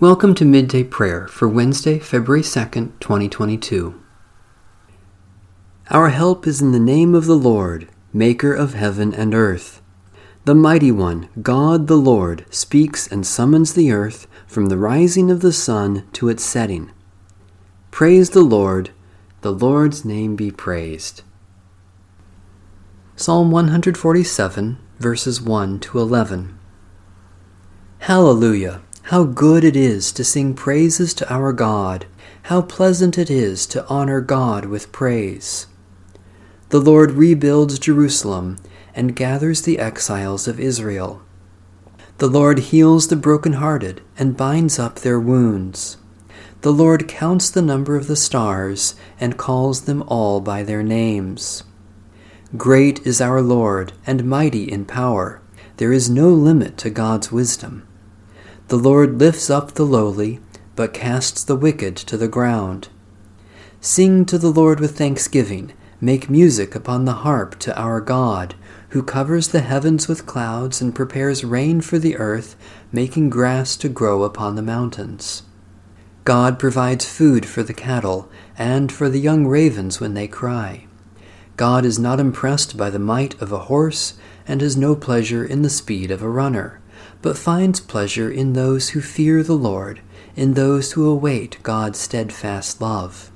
Welcome 0.00 0.36
to 0.36 0.44
Midday 0.44 0.84
Prayer 0.84 1.26
for 1.26 1.48
Wednesday, 1.48 1.98
February 1.98 2.42
2nd, 2.42 2.92
2022. 3.00 4.00
Our 5.90 6.10
help 6.10 6.46
is 6.46 6.62
in 6.62 6.70
the 6.70 6.78
name 6.78 7.16
of 7.16 7.26
the 7.26 7.34
Lord, 7.34 7.88
Maker 8.12 8.54
of 8.54 8.74
heaven 8.74 9.12
and 9.12 9.34
earth. 9.34 9.82
The 10.44 10.54
Mighty 10.54 10.92
One, 10.92 11.28
God 11.42 11.88
the 11.88 11.96
Lord, 11.96 12.44
speaks 12.48 13.08
and 13.08 13.26
summons 13.26 13.74
the 13.74 13.90
earth 13.90 14.28
from 14.46 14.66
the 14.66 14.78
rising 14.78 15.32
of 15.32 15.40
the 15.40 15.52
sun 15.52 16.06
to 16.12 16.28
its 16.28 16.44
setting. 16.44 16.92
Praise 17.90 18.30
the 18.30 18.42
Lord, 18.42 18.90
the 19.40 19.50
Lord's 19.50 20.04
name 20.04 20.36
be 20.36 20.52
praised. 20.52 21.22
Psalm 23.16 23.50
147, 23.50 24.78
verses 25.00 25.42
1 25.42 25.80
to 25.80 25.98
11. 25.98 26.56
Hallelujah! 27.98 28.82
How 29.08 29.24
good 29.24 29.64
it 29.64 29.74
is 29.74 30.12
to 30.12 30.22
sing 30.22 30.52
praises 30.52 31.14
to 31.14 31.32
our 31.32 31.54
God! 31.54 32.04
How 32.42 32.60
pleasant 32.60 33.16
it 33.16 33.30
is 33.30 33.64
to 33.68 33.86
honor 33.86 34.20
God 34.20 34.66
with 34.66 34.92
praise! 34.92 35.66
The 36.68 36.78
Lord 36.78 37.12
rebuilds 37.12 37.78
Jerusalem 37.78 38.58
and 38.94 39.16
gathers 39.16 39.62
the 39.62 39.78
exiles 39.78 40.46
of 40.46 40.60
Israel. 40.60 41.22
The 42.18 42.26
Lord 42.26 42.58
heals 42.58 43.08
the 43.08 43.16
broken-hearted 43.16 44.02
and 44.18 44.36
binds 44.36 44.78
up 44.78 44.96
their 44.96 45.18
wounds. 45.18 45.96
The 46.60 46.74
Lord 46.74 47.08
counts 47.08 47.48
the 47.48 47.62
number 47.62 47.96
of 47.96 48.08
the 48.08 48.14
stars 48.14 48.94
and 49.18 49.38
calls 49.38 49.86
them 49.86 50.02
all 50.06 50.42
by 50.42 50.62
their 50.62 50.82
names. 50.82 51.64
Great 52.58 53.06
is 53.06 53.22
our 53.22 53.40
Lord 53.40 53.94
and 54.06 54.24
mighty 54.24 54.70
in 54.70 54.84
power. 54.84 55.40
There 55.78 55.94
is 55.94 56.10
no 56.10 56.28
limit 56.28 56.76
to 56.76 56.90
God's 56.90 57.32
wisdom. 57.32 57.84
The 58.68 58.76
Lord 58.76 59.18
lifts 59.18 59.48
up 59.48 59.72
the 59.72 59.86
lowly, 59.86 60.40
but 60.76 60.92
casts 60.92 61.42
the 61.42 61.56
wicked 61.56 61.96
to 61.96 62.18
the 62.18 62.28
ground. 62.28 62.88
Sing 63.80 64.26
to 64.26 64.36
the 64.36 64.50
Lord 64.50 64.78
with 64.78 64.98
thanksgiving. 64.98 65.72
Make 66.02 66.28
music 66.28 66.74
upon 66.74 67.06
the 67.06 67.24
harp 67.24 67.58
to 67.60 67.74
our 67.80 68.02
God, 68.02 68.54
who 68.90 69.02
covers 69.02 69.48
the 69.48 69.62
heavens 69.62 70.06
with 70.06 70.26
clouds 70.26 70.82
and 70.82 70.94
prepares 70.94 71.46
rain 71.46 71.80
for 71.80 71.98
the 71.98 72.18
earth, 72.18 72.56
making 72.92 73.30
grass 73.30 73.74
to 73.76 73.88
grow 73.88 74.22
upon 74.22 74.54
the 74.54 74.60
mountains. 74.60 75.44
God 76.24 76.58
provides 76.58 77.06
food 77.06 77.46
for 77.46 77.62
the 77.62 77.72
cattle 77.72 78.30
and 78.58 78.92
for 78.92 79.08
the 79.08 79.18
young 79.18 79.46
ravens 79.46 79.98
when 79.98 80.12
they 80.12 80.28
cry. 80.28 80.86
God 81.56 81.86
is 81.86 81.98
not 81.98 82.20
impressed 82.20 82.76
by 82.76 82.90
the 82.90 82.98
might 82.98 83.40
of 83.40 83.50
a 83.50 83.60
horse 83.60 84.12
and 84.46 84.60
has 84.60 84.76
no 84.76 84.94
pleasure 84.94 85.42
in 85.42 85.62
the 85.62 85.70
speed 85.70 86.10
of 86.10 86.22
a 86.22 86.28
runner 86.28 86.82
but 87.22 87.38
finds 87.38 87.80
pleasure 87.80 88.30
in 88.30 88.52
those 88.52 88.90
who 88.90 89.00
fear 89.00 89.42
the 89.42 89.54
Lord, 89.54 90.00
in 90.36 90.54
those 90.54 90.92
who 90.92 91.08
await 91.08 91.62
God's 91.62 91.98
steadfast 91.98 92.80
love. 92.80 93.30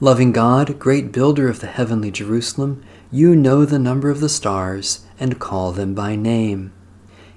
Loving 0.00 0.32
God, 0.32 0.78
great 0.78 1.12
builder 1.12 1.48
of 1.48 1.60
the 1.60 1.66
heavenly 1.66 2.10
Jerusalem, 2.10 2.84
you 3.10 3.34
know 3.36 3.64
the 3.64 3.78
number 3.78 4.10
of 4.10 4.20
the 4.20 4.28
stars 4.28 5.06
and 5.18 5.38
call 5.38 5.72
them 5.72 5.94
by 5.94 6.16
name. 6.16 6.72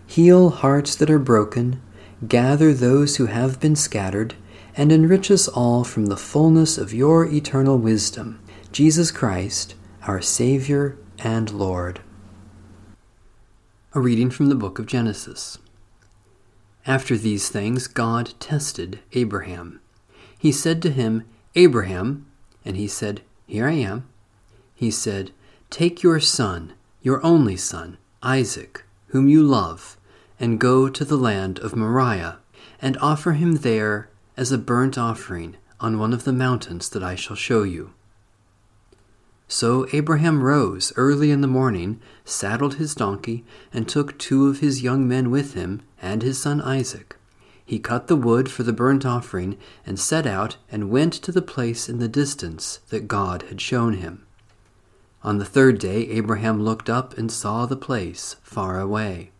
Heal 0.05 0.49
hearts 0.49 0.95
that 0.95 1.09
are 1.09 1.19
broken, 1.19 1.81
gather 2.27 2.73
those 2.73 3.17
who 3.17 3.27
have 3.27 3.59
been 3.59 3.75
scattered, 3.75 4.35
and 4.75 4.91
enrich 4.91 5.29
us 5.31 5.47
all 5.47 5.83
from 5.83 6.07
the 6.07 6.17
fullness 6.17 6.77
of 6.77 6.93
your 6.93 7.25
eternal 7.25 7.77
wisdom, 7.77 8.39
Jesus 8.71 9.11
Christ, 9.11 9.75
our 10.03 10.21
Savior 10.21 10.97
and 11.19 11.51
Lord. 11.51 12.01
A 13.93 14.01
reading 14.01 14.29
from 14.29 14.49
the 14.49 14.55
book 14.55 14.79
of 14.79 14.85
Genesis. 14.85 15.59
After 16.85 17.17
these 17.17 17.47
things, 17.47 17.87
God 17.87 18.33
tested 18.37 18.99
Abraham. 19.13 19.79
He 20.37 20.51
said 20.51 20.81
to 20.81 20.91
him, 20.91 21.23
Abraham, 21.55 22.25
and 22.65 22.75
he 22.75 22.87
said, 22.89 23.21
Here 23.47 23.65
I 23.65 23.71
am. 23.71 24.05
He 24.75 24.91
said, 24.91 25.31
Take 25.69 26.03
your 26.03 26.19
son, 26.19 26.73
your 27.01 27.25
only 27.25 27.55
son, 27.55 27.97
Isaac, 28.21 28.83
whom 29.07 29.29
you 29.29 29.41
love, 29.41 29.95
and 30.37 30.59
go 30.59 30.89
to 30.89 31.05
the 31.05 31.17
land 31.17 31.57
of 31.59 31.73
Moriah, 31.73 32.39
and 32.81 32.97
offer 32.97 33.31
him 33.31 33.55
there 33.55 34.09
as 34.35 34.51
a 34.51 34.57
burnt 34.57 34.97
offering 34.97 35.55
on 35.79 35.97
one 35.97 36.11
of 36.11 36.25
the 36.25 36.33
mountains 36.33 36.89
that 36.89 37.03
I 37.03 37.15
shall 37.15 37.37
show 37.37 37.63
you. 37.63 37.93
So 39.47 39.87
Abraham 39.93 40.43
rose 40.43 40.91
early 40.97 41.31
in 41.31 41.41
the 41.41 41.47
morning, 41.47 42.01
saddled 42.25 42.75
his 42.75 42.93
donkey, 42.93 43.45
and 43.71 43.87
took 43.87 44.17
two 44.17 44.47
of 44.47 44.59
his 44.59 44.83
young 44.83 45.07
men 45.07 45.31
with 45.31 45.53
him, 45.53 45.81
and 46.01 46.21
his 46.21 46.41
son 46.41 46.59
Isaac. 46.61 47.15
He 47.65 47.79
cut 47.79 48.07
the 48.07 48.15
wood 48.15 48.49
for 48.49 48.63
the 48.63 48.73
burnt 48.73 49.05
offering, 49.05 49.57
and 49.85 49.99
set 49.99 50.25
out 50.25 50.57
and 50.71 50.89
went 50.89 51.13
to 51.13 51.31
the 51.31 51.41
place 51.41 51.87
in 51.87 51.99
the 51.99 52.07
distance 52.07 52.79
that 52.89 53.07
God 53.07 53.43
had 53.43 53.61
shown 53.61 53.93
him. 53.93 54.25
On 55.23 55.37
the 55.37 55.45
third 55.45 55.79
day 55.79 56.07
Abraham 56.09 56.61
looked 56.61 56.89
up 56.89 57.17
and 57.17 57.31
saw 57.31 57.65
the 57.65 57.75
place 57.75 58.35
far 58.43 58.79
away. 58.79 59.31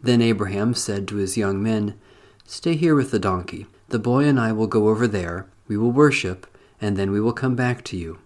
Then 0.00 0.22
Abraham 0.22 0.74
said 0.74 1.06
to 1.08 1.16
his 1.16 1.36
young 1.36 1.62
men, 1.62 1.94
Stay 2.46 2.74
here 2.74 2.94
with 2.94 3.10
the 3.10 3.18
donkey. 3.18 3.66
The 3.88 3.98
boy 3.98 4.24
and 4.24 4.40
I 4.40 4.52
will 4.52 4.66
go 4.66 4.88
over 4.88 5.06
there, 5.06 5.46
we 5.68 5.76
will 5.76 5.92
worship, 5.92 6.46
and 6.80 6.96
then 6.96 7.10
we 7.10 7.20
will 7.20 7.32
come 7.32 7.54
back 7.54 7.84
to 7.84 7.96
you. 7.96 8.18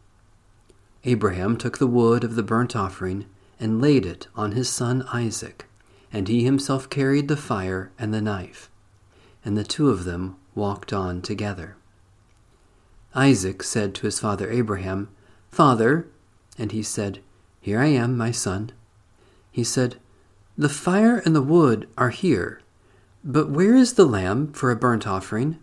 Abraham 1.05 1.57
took 1.57 1.79
the 1.79 1.87
wood 1.87 2.25
of 2.25 2.35
the 2.35 2.43
burnt 2.43 2.75
offering 2.75 3.27
and 3.61 3.81
laid 3.81 4.07
it 4.07 4.27
on 4.35 4.53
his 4.53 4.69
son 4.69 5.07
Isaac, 5.13 5.67
and 6.13 6.29
he 6.29 6.45
himself 6.45 6.89
carried 6.89 7.29
the 7.29 7.37
fire 7.37 7.93
and 7.99 8.13
the 8.13 8.23
knife. 8.23 8.71
And 9.45 9.57
the 9.57 9.65
two 9.65 9.91
of 9.91 10.05
them 10.05 10.37
walked 10.55 10.93
on 10.93 11.21
together. 11.21 11.77
Isaac 13.15 13.63
said 13.63 13.95
to 13.95 14.07
his 14.07 14.19
father 14.19 14.51
Abraham, 14.51 15.09
Father, 15.51 16.09
and 16.59 16.73
he 16.73 16.83
said, 16.83 17.21
Here 17.61 17.81
I 17.81 17.87
am, 17.87 18.17
my 18.17 18.31
son. 18.31 18.73
He 19.53 19.63
said, 19.63 19.97
The 20.57 20.69
fire 20.69 21.19
and 21.19 21.35
the 21.37 21.43
wood 21.43 21.89
are 21.99 22.11
here, 22.11 22.61
but 23.23 23.51
where 23.51 23.77
is 23.77 23.95
the 23.95 24.07
lamb 24.07 24.53
for 24.53 24.71
a 24.71 24.77
burnt 24.77 25.07
offering? 25.07 25.59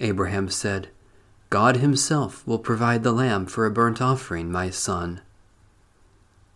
Abraham 0.00 0.48
said, 0.48 0.88
God 1.56 1.78
Himself 1.78 2.46
will 2.46 2.58
provide 2.58 3.02
the 3.02 3.12
lamb 3.12 3.46
for 3.46 3.64
a 3.64 3.70
burnt 3.70 4.02
offering, 4.02 4.52
my 4.52 4.68
son. 4.68 5.22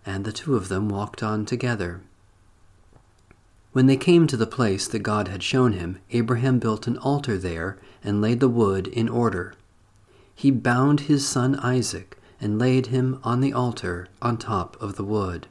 And 0.05 0.27
the 0.27 0.31
two 0.31 0.57
of 0.57 0.69
them 0.69 0.91
walked 0.91 1.23
on 1.23 1.47
together. 1.47 2.03
When 3.73 3.87
they 3.87 3.97
came 3.97 4.27
to 4.27 4.37
the 4.37 4.47
place 4.47 4.87
that 4.89 4.99
God 4.99 5.29
had 5.29 5.43
shown 5.43 5.73
him, 5.73 6.01
Abraham 6.11 6.59
built 6.59 6.87
an 6.87 6.99
altar 6.99 7.39
there 7.39 7.79
and 8.05 8.21
laid 8.21 8.41
the 8.41 8.49
wood 8.51 8.89
in 8.89 9.09
order. 9.09 9.55
He 10.35 10.51
bound 10.51 11.01
his 11.01 11.27
son 11.27 11.57
Isaac 11.57 12.19
and 12.39 12.59
laid 12.59 12.89
him 12.89 13.21
on 13.25 13.41
the 13.41 13.55
altar 13.55 14.07
on 14.21 14.37
top 14.37 14.77
of 14.83 14.97
the 14.97 15.05
wood. 15.05 15.47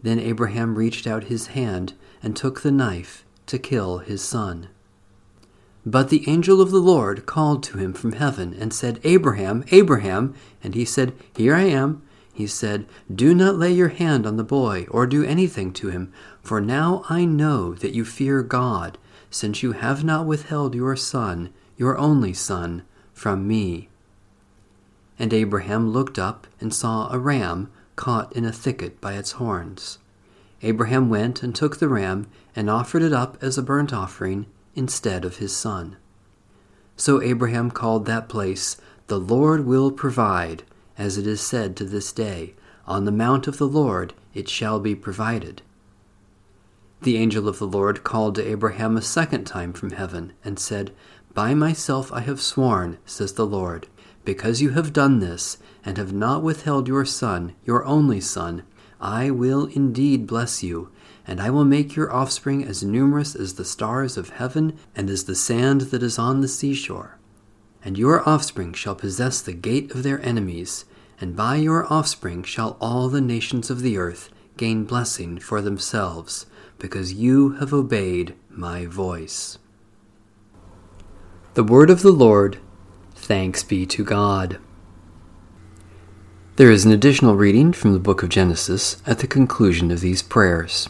Then 0.00 0.20
Abraham 0.20 0.76
reached 0.76 1.08
out 1.08 1.24
his 1.24 1.48
hand 1.48 1.94
and 2.22 2.36
took 2.36 2.60
the 2.60 2.70
knife 2.70 3.24
to 3.46 3.58
kill 3.58 3.98
his 3.98 4.22
son. 4.22 4.68
But 5.88 6.08
the 6.08 6.28
angel 6.28 6.60
of 6.60 6.72
the 6.72 6.80
Lord 6.80 7.26
called 7.26 7.62
to 7.62 7.78
him 7.78 7.92
from 7.92 8.12
heaven 8.12 8.52
and 8.58 8.74
said, 8.74 8.98
Abraham, 9.04 9.64
Abraham. 9.70 10.34
And 10.60 10.74
he 10.74 10.84
said, 10.84 11.12
Here 11.36 11.54
I 11.54 11.62
am. 11.62 12.02
He 12.34 12.48
said, 12.48 12.86
Do 13.14 13.32
not 13.36 13.54
lay 13.54 13.72
your 13.72 13.90
hand 13.90 14.26
on 14.26 14.36
the 14.36 14.42
boy 14.42 14.88
or 14.90 15.06
do 15.06 15.22
anything 15.22 15.72
to 15.74 15.88
him, 15.88 16.12
for 16.42 16.60
now 16.60 17.04
I 17.08 17.24
know 17.24 17.72
that 17.74 17.94
you 17.94 18.04
fear 18.04 18.42
God, 18.42 18.98
since 19.30 19.62
you 19.62 19.72
have 19.72 20.02
not 20.02 20.26
withheld 20.26 20.74
your 20.74 20.96
son, 20.96 21.50
your 21.76 21.96
only 21.96 22.34
son, 22.34 22.82
from 23.14 23.46
me. 23.46 23.88
And 25.20 25.32
Abraham 25.32 25.90
looked 25.90 26.18
up 26.18 26.48
and 26.60 26.74
saw 26.74 27.10
a 27.12 27.18
ram 27.18 27.70
caught 27.94 28.34
in 28.34 28.44
a 28.44 28.52
thicket 28.52 29.00
by 29.00 29.14
its 29.14 29.32
horns. 29.32 29.98
Abraham 30.62 31.08
went 31.08 31.44
and 31.44 31.54
took 31.54 31.76
the 31.76 31.88
ram 31.88 32.26
and 32.56 32.68
offered 32.68 33.02
it 33.02 33.12
up 33.12 33.38
as 33.40 33.56
a 33.56 33.62
burnt 33.62 33.92
offering 33.92 34.46
instead 34.76 35.24
of 35.24 35.38
his 35.38 35.56
son. 35.56 35.96
So 36.96 37.20
Abraham 37.20 37.70
called 37.70 38.06
that 38.06 38.28
place, 38.28 38.76
The 39.08 39.18
Lord 39.18 39.66
will 39.66 39.90
provide, 39.90 40.62
as 40.96 41.18
it 41.18 41.26
is 41.26 41.40
said 41.40 41.76
to 41.76 41.84
this 41.84 42.12
day, 42.12 42.54
On 42.86 43.04
the 43.04 43.12
mount 43.12 43.48
of 43.48 43.58
the 43.58 43.66
Lord 43.66 44.14
it 44.34 44.48
shall 44.48 44.78
be 44.78 44.94
provided. 44.94 45.62
The 47.02 47.16
angel 47.16 47.48
of 47.48 47.58
the 47.58 47.66
Lord 47.66 48.04
called 48.04 48.34
to 48.36 48.46
Abraham 48.46 48.96
a 48.96 49.02
second 49.02 49.44
time 49.44 49.72
from 49.72 49.90
heaven, 49.90 50.32
and 50.44 50.58
said, 50.58 50.92
By 51.34 51.52
myself 51.54 52.12
I 52.12 52.20
have 52.20 52.40
sworn, 52.40 52.98
says 53.04 53.34
the 53.34 53.46
Lord, 53.46 53.86
because 54.24 54.62
you 54.62 54.70
have 54.70 54.92
done 54.92 55.20
this, 55.20 55.58
and 55.84 55.98
have 55.98 56.12
not 56.12 56.42
withheld 56.42 56.88
your 56.88 57.04
son, 57.04 57.54
your 57.64 57.84
only 57.84 58.20
son, 58.20 58.62
I 59.00 59.30
will 59.30 59.66
indeed 59.66 60.26
bless 60.26 60.62
you 60.62 60.90
and 61.26 61.40
I 61.40 61.50
will 61.50 61.64
make 61.64 61.96
your 61.96 62.12
offspring 62.12 62.64
as 62.64 62.84
numerous 62.84 63.34
as 63.34 63.54
the 63.54 63.64
stars 63.64 64.16
of 64.16 64.30
heaven 64.30 64.78
and 64.94 65.10
as 65.10 65.24
the 65.24 65.34
sand 65.34 65.82
that 65.82 66.02
is 66.02 66.18
on 66.18 66.40
the 66.40 66.48
seashore. 66.48 67.18
And 67.84 67.98
your 67.98 68.26
offspring 68.28 68.72
shall 68.72 68.94
possess 68.94 69.40
the 69.40 69.52
gate 69.52 69.92
of 69.92 70.02
their 70.02 70.20
enemies, 70.24 70.84
and 71.20 71.34
by 71.34 71.56
your 71.56 71.90
offspring 71.92 72.42
shall 72.42 72.76
all 72.80 73.08
the 73.08 73.20
nations 73.20 73.70
of 73.70 73.80
the 73.80 73.98
earth 73.98 74.30
gain 74.56 74.84
blessing 74.84 75.38
for 75.38 75.60
themselves, 75.60 76.46
because 76.78 77.14
you 77.14 77.52
have 77.52 77.72
obeyed 77.72 78.34
my 78.48 78.86
voice. 78.86 79.58
The 81.54 81.64
word 81.64 81.90
of 81.90 82.02
the 82.02 82.12
Lord, 82.12 82.58
thanks 83.14 83.62
be 83.62 83.86
to 83.86 84.04
God. 84.04 84.58
There 86.56 86.70
is 86.70 86.84
an 86.84 86.92
additional 86.92 87.34
reading 87.34 87.72
from 87.72 87.92
the 87.92 87.98
book 87.98 88.22
of 88.22 88.28
Genesis 88.28 89.02
at 89.06 89.18
the 89.18 89.26
conclusion 89.26 89.90
of 89.90 90.00
these 90.00 90.22
prayers. 90.22 90.88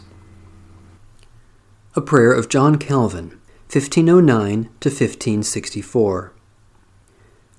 A 1.99 2.03
prayer 2.03 2.31
of 2.31 2.51
John 2.51 2.77
Calvin, 2.77 3.31
1509 3.73 4.65
to 4.81 4.91
1564. 4.91 6.33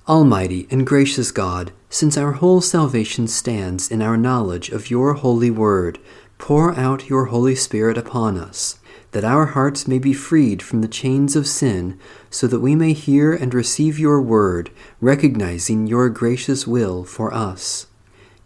Almighty 0.08 0.68
and 0.70 0.86
gracious 0.86 1.32
God, 1.32 1.72
since 1.90 2.16
our 2.16 2.34
whole 2.34 2.62
salvation 2.62 3.28
stands 3.28 3.90
in 3.90 4.00
our 4.04 4.16
knowledge 4.16 4.70
of 4.70 4.92
your 4.92 5.16
holy 5.16 5.50
word, 5.50 5.98
pour 6.38 6.76
out 6.76 7.10
your 7.10 7.26
Holy 7.26 7.56
Spirit 7.56 7.98
upon 7.98 8.38
us, 8.38 8.78
that 9.10 9.26
our 9.26 9.48
hearts 9.48 9.88
may 9.88 9.98
be 9.98 10.14
freed 10.14 10.62
from 10.62 10.82
the 10.82 10.88
chains 10.88 11.36
of 11.36 11.48
sin, 11.48 12.00
so 12.30 12.46
that 12.46 12.60
we 12.60 12.76
may 12.76 12.94
hear 12.94 13.34
and 13.34 13.56
receive 13.56 13.98
your 13.98 14.22
word, 14.22 14.70
recognizing 15.02 15.88
your 15.88 16.10
gracious 16.10 16.68
will 16.68 17.04
for 17.04 17.34
us. 17.34 17.88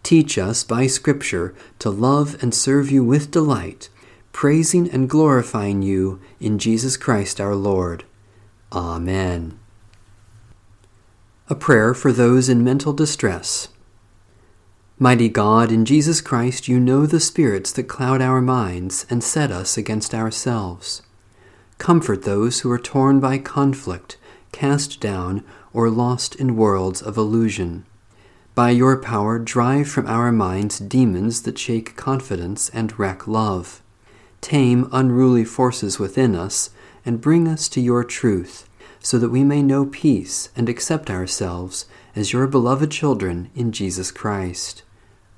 Teach 0.02 0.38
us 0.38 0.64
by 0.64 0.86
Scripture 0.86 1.54
to 1.80 1.90
love 1.90 2.42
and 2.42 2.54
serve 2.54 2.90
you 2.90 3.04
with 3.04 3.30
delight, 3.30 3.90
praising 4.32 4.90
and 4.90 5.08
glorifying 5.08 5.82
you 5.82 6.20
in 6.40 6.58
Jesus 6.58 6.96
Christ 6.96 7.40
our 7.40 7.54
Lord. 7.54 8.04
Amen. 8.72 9.58
A 11.48 11.54
prayer 11.54 11.92
for 11.94 12.12
those 12.12 12.48
in 12.48 12.64
mental 12.64 12.92
distress. 12.92 13.68
Mighty 14.98 15.28
God, 15.28 15.70
in 15.70 15.84
Jesus 15.84 16.20
Christ, 16.20 16.68
you 16.68 16.78
know 16.78 17.06
the 17.06 17.20
spirits 17.20 17.72
that 17.72 17.84
cloud 17.84 18.22
our 18.22 18.40
minds 18.40 19.04
and 19.10 19.22
set 19.22 19.50
us 19.50 19.76
against 19.76 20.14
ourselves. 20.14 21.02
Comfort 21.78 22.22
those 22.22 22.60
who 22.60 22.70
are 22.70 22.78
torn 22.78 23.18
by 23.18 23.38
conflict, 23.38 24.16
cast 24.52 25.00
down, 25.00 25.44
or 25.72 25.90
lost 25.90 26.36
in 26.36 26.56
worlds 26.56 27.02
of 27.02 27.16
illusion. 27.16 27.84
By 28.54 28.70
your 28.70 28.96
power, 28.96 29.38
drive 29.38 29.88
from 29.88 30.06
our 30.06 30.30
minds 30.30 30.78
demons 30.78 31.42
that 31.42 31.58
shake 31.58 31.96
confidence 31.96 32.68
and 32.70 32.96
wreck 32.98 33.26
love. 33.26 33.81
Tame 34.42 34.88
unruly 34.92 35.44
forces 35.44 35.98
within 35.98 36.36
us, 36.36 36.68
and 37.06 37.22
bring 37.22 37.48
us 37.48 37.66
to 37.70 37.80
your 37.80 38.04
truth 38.04 38.68
so 39.02 39.18
that 39.18 39.30
we 39.30 39.42
may 39.42 39.62
know 39.62 39.84
peace 39.84 40.50
and 40.54 40.68
accept 40.68 41.10
ourselves 41.10 41.86
as 42.14 42.32
your 42.32 42.46
beloved 42.46 42.90
children 42.90 43.50
in 43.54 43.72
Jesus 43.72 44.10
Christ. 44.12 44.84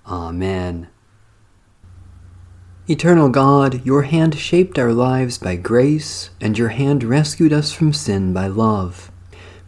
Amen. 0.06 0.88
Eternal 2.86 3.30
God, 3.30 3.84
your 3.86 4.02
hand 4.02 4.34
shaped 4.36 4.78
our 4.78 4.92
lives 4.92 5.38
by 5.38 5.56
grace, 5.56 6.28
and 6.38 6.58
your 6.58 6.68
hand 6.68 7.02
rescued 7.02 7.52
us 7.52 7.72
from 7.72 7.94
sin 7.94 8.34
by 8.34 8.46
love. 8.46 9.10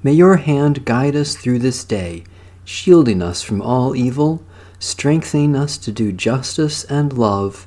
May 0.03 0.13
your 0.13 0.37
hand 0.37 0.85
guide 0.85 1.17
us 1.17 1.35
through 1.35 1.61
this 1.61 1.83
day, 1.83 2.25
shielding 2.67 3.23
us 3.23 3.43
from 3.43 3.63
all 3.63 3.97
evil, 3.97 4.45
strengthening 4.79 5.57
us 5.57 5.79
to 5.79 5.91
do 5.91 6.13
justice 6.13 6.85
and 6.85 7.15
love 7.15 7.67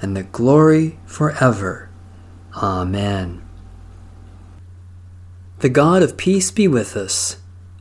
and 0.00 0.16
the 0.16 0.22
glory 0.22 0.98
forever. 1.06 1.88
Amen. 2.54 3.42
The 5.60 5.68
God 5.68 6.02
of 6.02 6.16
peace 6.16 6.50
be 6.50 6.68
with 6.68 6.96
us. 6.96 7.38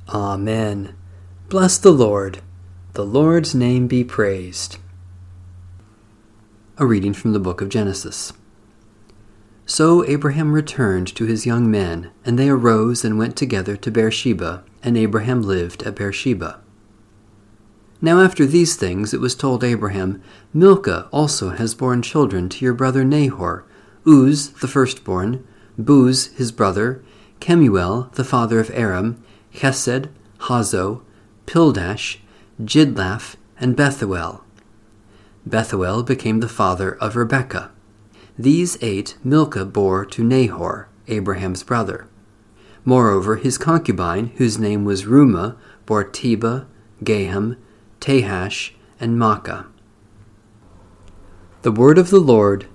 Amen. 0.10 0.96
Bless 1.50 1.78
the 1.78 1.92
Lord. 1.92 2.42
The 2.94 3.06
Lord's 3.06 3.54
name 3.54 3.88
be 3.88 4.04
praised. 4.04 4.78
A 6.78 6.86
reading 6.86 7.14
from 7.14 7.34
the 7.34 7.40
book 7.40 7.62
of 7.62 7.70
Genesis. 7.70 8.34
So 9.66 10.06
Abraham 10.06 10.54
returned 10.54 11.14
to 11.16 11.26
his 11.26 11.46
young 11.46 11.70
men, 11.72 12.12
and 12.24 12.38
they 12.38 12.50
arose 12.50 13.04
and 13.04 13.18
went 13.18 13.36
together 13.36 13.76
to 13.78 13.92
Beersheba, 13.92 14.64
and 14.84 14.98
Abraham 14.98 15.42
lived 15.42 15.84
at 15.84 15.96
Beersheba. 15.96 16.62
Now 18.02 18.22
after 18.22 18.46
these 18.46 18.76
things 18.76 19.14
it 19.14 19.22
was 19.22 19.36
told 19.36 19.64
Abraham, 19.64 20.22
Milcah 20.54 21.08
also 21.12 21.50
has 21.52 21.74
borne 21.74 22.02
children 22.02 22.50
to 22.50 22.66
your 22.66 22.74
brother 22.74 23.04
Nahor, 23.04 23.66
Uz 24.06 24.50
the 24.50 24.68
firstborn, 24.68 25.46
Buz 25.78 26.28
his 26.36 26.52
brother, 26.52 27.04
Kemuel, 27.40 28.10
the 28.14 28.24
father 28.24 28.60
of 28.60 28.72
Aram, 28.74 29.24
Chesed, 29.54 30.10
Hazo, 30.40 31.02
Pildash, 31.46 32.18
Jidlaph, 32.62 33.36
and 33.60 33.76
Bethuel. 33.76 34.44
Bethuel 35.46 36.04
became 36.04 36.40
the 36.40 36.50
father 36.50 36.96
of 36.96 37.16
Rebekah. 37.16 37.72
These 38.38 38.78
eight 38.82 39.16
Milcah 39.24 39.66
bore 39.66 40.06
to 40.06 40.24
Nahor, 40.24 40.90
Abraham's 41.08 41.64
brother. 41.64 42.08
Moreover, 42.84 43.38
his 43.38 43.58
concubine, 43.58 44.28
whose 44.36 44.60
name 44.60 44.86
was 44.86 45.06
Reumah, 45.06 45.56
bore 45.86 46.04
Tebah, 46.04 46.66
Gaham, 47.04 47.58
Tahash, 48.06 48.72
and 49.00 49.18
Maacah. 49.18 49.66
The 51.64 51.72
word 51.72 51.98
of 51.98 52.12
the 52.12 52.20
Lord, 52.20 52.68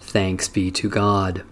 thanks 0.00 0.48
be 0.48 0.72
to 0.72 0.88
God. 0.88 1.44